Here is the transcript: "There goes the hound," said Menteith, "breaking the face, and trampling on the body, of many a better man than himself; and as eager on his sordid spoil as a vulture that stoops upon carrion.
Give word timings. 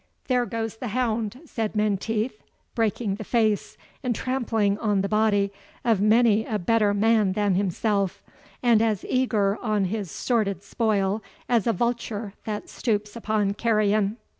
"There 0.25 0.47
goes 0.47 0.77
the 0.77 0.87
hound," 0.87 1.41
said 1.45 1.75
Menteith, 1.75 2.41
"breaking 2.73 3.17
the 3.17 3.23
face, 3.23 3.77
and 4.01 4.15
trampling 4.15 4.79
on 4.79 5.01
the 5.01 5.07
body, 5.07 5.51
of 5.85 6.01
many 6.01 6.43
a 6.43 6.57
better 6.57 6.91
man 6.91 7.33
than 7.33 7.53
himself; 7.53 8.23
and 8.63 8.81
as 8.81 9.05
eager 9.07 9.57
on 9.61 9.85
his 9.85 10.09
sordid 10.09 10.63
spoil 10.63 11.21
as 11.47 11.67
a 11.67 11.71
vulture 11.73 12.33
that 12.45 12.67
stoops 12.67 13.15
upon 13.15 13.53
carrion. 13.53 14.17